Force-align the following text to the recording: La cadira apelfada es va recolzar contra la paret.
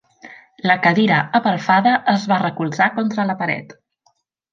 La 0.69 0.75
cadira 0.85 1.19
apelfada 1.39 1.91
es 2.13 2.25
va 2.31 2.39
recolzar 2.45 2.89
contra 2.97 3.27
la 3.33 3.37
paret. 3.43 3.77